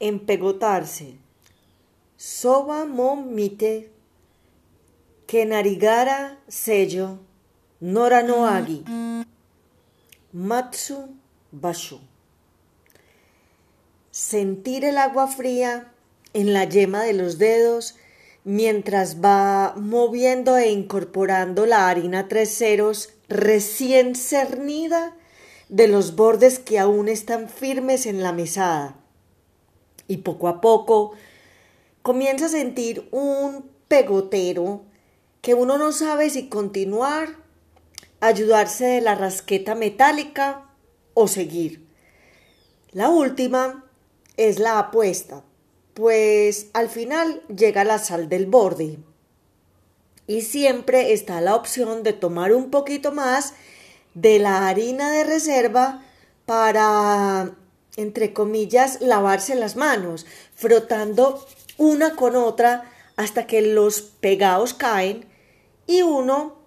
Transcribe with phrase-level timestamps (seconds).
[0.00, 1.14] empegotarse.
[2.16, 3.90] Soba mite,
[5.26, 7.18] kenarigara sello,
[7.80, 8.84] nora no agi.
[10.32, 11.14] Matsu
[11.52, 12.00] bashu.
[14.10, 15.92] Sentir el agua fría
[16.32, 17.96] en la yema de los dedos
[18.44, 25.14] mientras va moviendo e incorporando la harina tres ceros recién cernida
[25.68, 28.96] de los bordes que aún están firmes en la mesada.
[30.08, 31.12] Y poco a poco
[32.02, 34.82] comienza a sentir un pegotero
[35.40, 37.36] que uno no sabe si continuar,
[38.20, 40.68] ayudarse de la rasqueta metálica
[41.14, 41.86] o seguir.
[42.92, 43.84] La última
[44.36, 45.44] es la apuesta,
[45.94, 48.98] pues al final llega la sal del borde.
[50.26, 53.54] Y siempre está la opción de tomar un poquito más
[54.14, 56.02] de la harina de reserva
[56.44, 57.52] para,
[57.98, 61.44] entre comillas, lavarse las manos, frotando
[61.78, 65.26] una con otra hasta que los pegados caen
[65.88, 66.58] y uno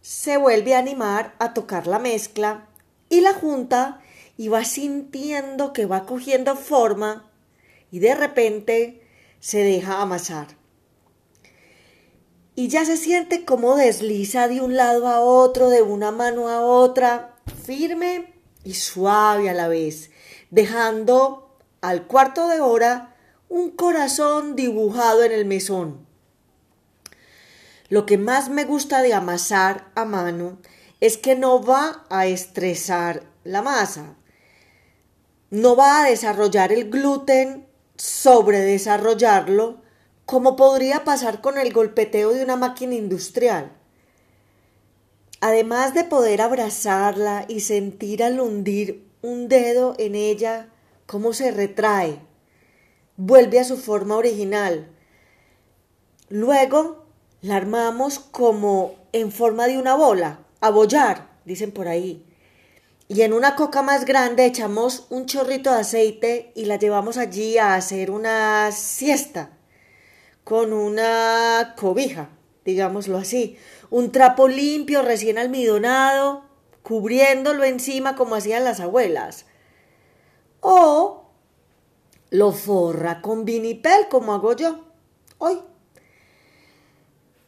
[0.00, 2.68] se vuelve a animar a tocar la mezcla
[3.08, 4.00] y la junta
[4.36, 7.28] y va sintiendo que va cogiendo forma
[7.90, 9.02] y de repente
[9.40, 10.46] se deja amasar.
[12.54, 16.60] Y ya se siente como desliza de un lado a otro, de una mano a
[16.60, 18.37] otra, firme
[18.68, 20.10] y suave a la vez,
[20.50, 23.16] dejando al cuarto de hora
[23.48, 26.06] un corazón dibujado en el mesón.
[27.88, 30.58] Lo que más me gusta de amasar a mano
[31.00, 34.16] es que no va a estresar la masa,
[35.48, 37.66] no va a desarrollar el gluten,
[37.96, 39.80] sobre desarrollarlo,
[40.26, 43.77] como podría pasar con el golpeteo de una máquina industrial.
[45.40, 50.68] Además de poder abrazarla y sentir al hundir un dedo en ella
[51.06, 52.18] cómo se retrae,
[53.16, 54.88] vuelve a su forma original.
[56.28, 57.06] Luego
[57.40, 62.24] la armamos como en forma de una bola, a bollar, dicen por ahí.
[63.06, 67.58] Y en una coca más grande echamos un chorrito de aceite y la llevamos allí
[67.58, 69.50] a hacer una siesta
[70.44, 72.28] con una cobija,
[72.68, 73.56] digámoslo así,
[73.88, 76.44] un trapo limpio, recién almidonado,
[76.82, 79.46] cubriéndolo encima como hacían las abuelas.
[80.60, 81.30] O
[82.28, 84.84] lo forra con vinipel como hago yo
[85.38, 85.60] hoy.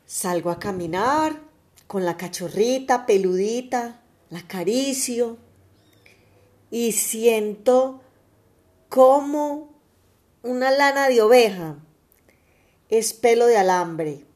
[0.06, 1.38] Salgo a caminar
[1.86, 4.00] con la cachorrita peludita,
[4.30, 5.36] la acaricio
[6.70, 8.00] y siento
[8.88, 9.74] como
[10.42, 11.76] una lana de oveja
[12.90, 14.29] es pelo de alambre.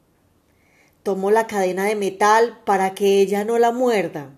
[1.05, 4.31] Tomo la cadena de metal para que ella no la muerda.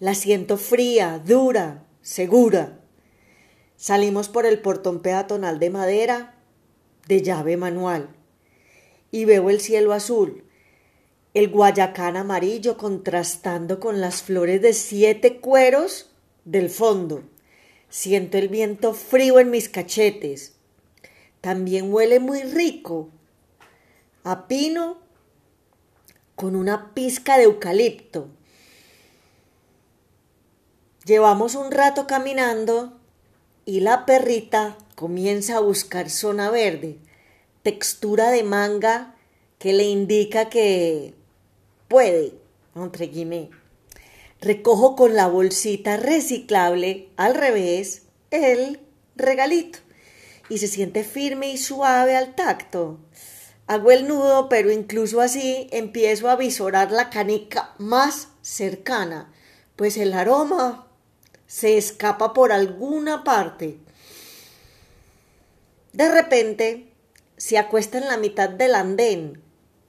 [0.00, 2.80] La siento fría, dura, segura.
[3.76, 6.34] Salimos por el portón peatonal de madera
[7.06, 8.08] de llave manual
[9.12, 10.42] y veo el cielo azul,
[11.34, 16.10] el guayacán amarillo contrastando con las flores de siete cueros
[16.44, 17.22] del fondo.
[17.88, 20.56] Siento el viento frío en mis cachetes
[21.40, 23.08] también huele muy rico
[24.24, 24.98] a pino
[26.40, 28.28] con una pizca de eucalipto.
[31.04, 32.98] Llevamos un rato caminando
[33.66, 36.96] y la perrita comienza a buscar zona verde,
[37.62, 39.16] textura de manga
[39.58, 41.12] que le indica que
[41.88, 42.32] puede,
[42.74, 43.10] entre
[44.40, 48.80] Recojo con la bolsita reciclable al revés el
[49.14, 49.80] regalito
[50.48, 52.98] y se siente firme y suave al tacto.
[53.70, 59.32] Hago el nudo, pero incluso así empiezo a visorar la canica más cercana,
[59.76, 60.88] pues el aroma
[61.46, 63.78] se escapa por alguna parte.
[65.92, 66.88] De repente
[67.36, 69.40] se acuesta en la mitad del andén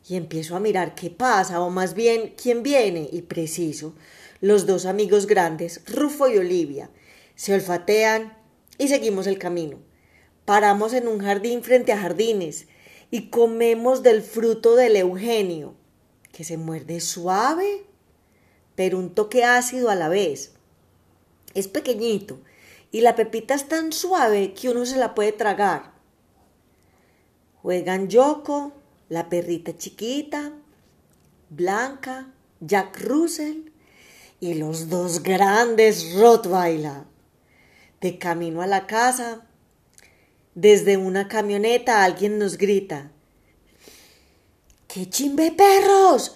[0.07, 3.95] y empiezo a mirar qué pasa, o más bien quién viene, y preciso,
[4.41, 6.91] los dos amigos grandes, Rufo y Olivia,
[7.33, 8.37] se olfatean
[8.77, 9.79] y seguimos el camino
[10.45, 12.67] paramos en un jardín frente a jardines
[13.11, 15.75] y comemos del fruto del Eugenio,
[16.31, 17.85] que se muerde suave,
[18.75, 20.53] pero un toque ácido a la vez.
[21.53, 22.39] Es pequeñito
[22.91, 25.91] y la pepita es tan suave que uno se la puede tragar.
[27.61, 28.73] Juegan Yoko,
[29.09, 30.53] la perrita chiquita,
[31.49, 32.31] Blanca,
[32.61, 33.71] Jack Russell
[34.39, 37.03] y los dos grandes Rottweiler.
[37.99, 39.45] De camino a la casa,
[40.55, 43.11] desde una camioneta alguien nos grita,
[44.87, 46.35] ¡Qué chimbe perros!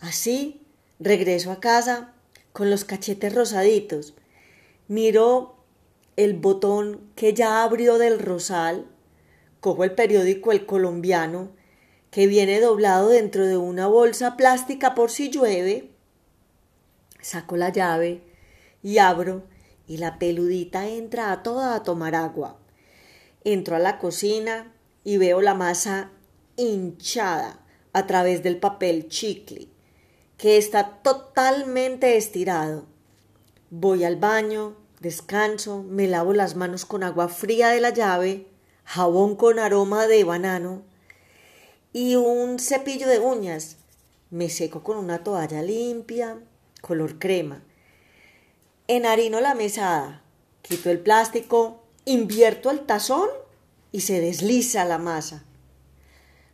[0.00, 0.66] Así
[0.98, 2.14] regreso a casa
[2.52, 4.14] con los cachetes rosaditos.
[4.88, 5.56] Miro
[6.16, 8.86] el botón que ya abrió del rosal,
[9.60, 11.50] cojo el periódico El Colombiano,
[12.10, 15.90] que viene doblado dentro de una bolsa plástica por si llueve,
[17.20, 18.22] saco la llave
[18.82, 19.42] y abro
[19.86, 22.58] y la peludita entra a toda a tomar agua.
[23.44, 24.72] Entro a la cocina
[25.04, 26.10] y veo la masa
[26.56, 27.60] hinchada
[27.92, 29.68] a través del papel chicle,
[30.36, 32.86] que está totalmente estirado.
[33.70, 38.48] Voy al baño, descanso, me lavo las manos con agua fría de la llave,
[38.84, 40.82] jabón con aroma de banano
[41.92, 43.76] y un cepillo de uñas.
[44.30, 46.40] Me seco con una toalla limpia,
[46.80, 47.62] color crema.
[48.86, 50.20] Enharino la mesada,
[50.60, 53.30] quito el plástico, invierto el tazón
[53.92, 55.42] y se desliza la masa.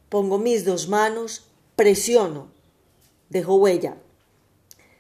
[0.09, 2.47] Pongo mis dos manos, presiono,
[3.31, 3.97] dejo huella.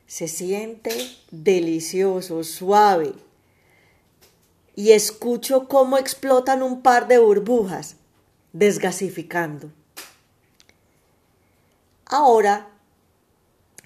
[0.08, 0.90] Se siente
[1.30, 3.12] delicioso, suave.
[4.74, 7.94] Y escucho cómo explotan un par de burbujas,
[8.52, 9.70] desgasificando.
[12.06, 12.70] Ahora,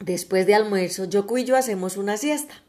[0.01, 2.64] después de almuerzo, yo y yo hacemos una siesta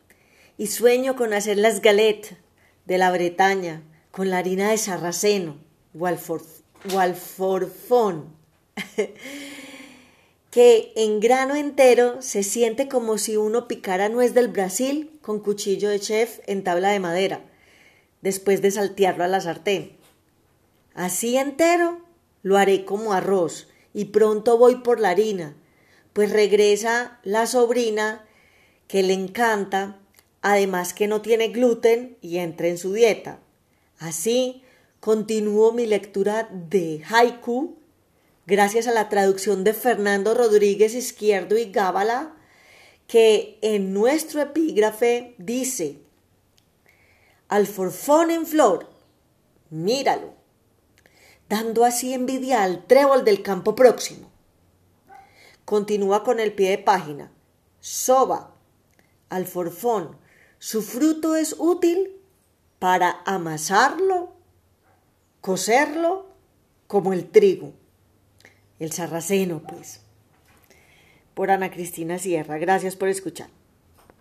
[0.57, 2.38] y sueño con hacer las galettes
[2.86, 3.81] de la Bretaña
[4.12, 5.57] con la harina de sarraceno
[6.00, 8.34] o alforfón,
[10.52, 15.90] que en grano entero se siente como si uno picara nuez del Brasil con cuchillo
[15.90, 17.42] de chef en tabla de madera,
[18.22, 19.98] después de saltearlo a la sartén.
[20.94, 22.00] Así entero
[22.42, 25.56] lo haré como arroz y pronto voy por la harina,
[26.13, 28.25] pues regresa la sobrina
[28.88, 30.00] que le encanta,
[30.45, 33.39] además que no tiene gluten y entra en su dieta.
[33.97, 34.62] Así
[35.00, 37.80] continúo mi lectura de haiku
[38.45, 42.36] gracias a la traducción de Fernando Rodríguez Izquierdo y Gábala,
[43.07, 45.97] que en nuestro epígrafe dice,
[47.47, 48.88] Alforfón en flor,
[49.71, 50.36] míralo,
[51.50, 54.30] dando así envidia al trébol del campo próximo.
[55.65, 57.31] Continúa con el pie de página.
[57.80, 58.53] Soba,
[59.30, 60.24] alforfón,
[60.60, 62.12] su fruto es útil
[62.80, 64.34] para amasarlo,
[65.42, 66.28] coserlo
[66.88, 67.74] como el trigo.
[68.80, 70.02] El sarraceno, pues.
[71.34, 72.57] Por Ana Cristina Sierra.
[72.57, 73.50] Gracias por escuchar.